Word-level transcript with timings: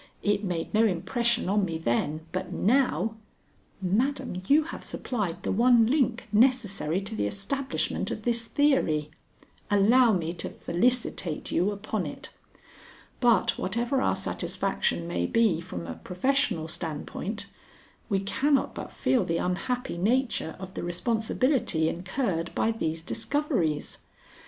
It 0.23 0.43
made 0.43 0.73
no 0.73 0.83
impression 0.83 1.47
on 1.47 1.63
me 1.63 1.77
then, 1.77 2.25
but 2.31 2.51
now" 2.51 3.17
"Madam, 3.83 4.41
you 4.47 4.63
have 4.63 4.83
supplied 4.83 5.43
the 5.43 5.51
one 5.51 5.85
link 5.85 6.27
necessary 6.33 7.01
to 7.01 7.13
the 7.13 7.27
establishment 7.27 8.09
of 8.09 8.23
this 8.23 8.43
theory. 8.43 9.11
Allow 9.69 10.13
me 10.13 10.33
to 10.33 10.49
felicitate 10.49 11.51
you 11.51 11.69
upon 11.69 12.07
it. 12.07 12.33
But 13.19 13.59
whatever 13.59 14.01
our 14.01 14.15
satisfaction 14.15 15.07
may 15.07 15.27
be 15.27 15.61
from 15.61 15.85
a 15.85 15.93
professional 15.93 16.67
standpoint, 16.67 17.45
we 18.09 18.21
cannot 18.21 18.73
but 18.73 18.91
feel 18.91 19.23
the 19.23 19.37
unhappy 19.37 19.99
nature 19.99 20.55
of 20.57 20.73
the 20.73 20.81
responsibility 20.81 21.87
incurred 21.87 22.49
by 22.55 22.71
these 22.71 23.03
discoveries. 23.03 23.99